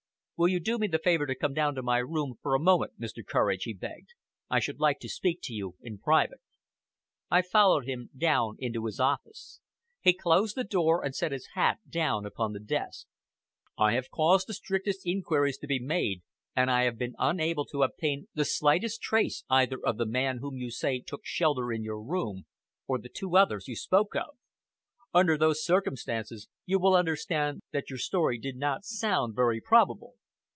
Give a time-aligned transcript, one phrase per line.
[0.37, 2.99] "Will you do me the favor to come down to my room for a moment,
[2.99, 3.23] Mr.
[3.23, 4.15] Courage?" he begged.
[4.49, 6.41] "I should like to speak to you in private."
[7.29, 9.59] I followed him down into his office.
[9.99, 13.05] He closed the door, and set his hat down upon the desk.
[13.77, 16.23] "I have caused the strictest inquiries to be made,
[16.55, 20.57] and I have been unable to obtain the slightest trace either of the man whom
[20.57, 22.47] you say took shelter in your room,
[22.87, 24.35] or the two others you spoke of.
[25.13, 30.15] Under those circumstances, you will understand that your story did not sound very probable."